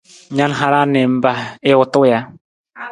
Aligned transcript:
Na 0.35 0.43
na 0.49 0.55
hara 0.59 0.81
niimpa 0.91 1.31
i 1.69 1.71
wutu 1.77 2.01
ja? 2.09 2.19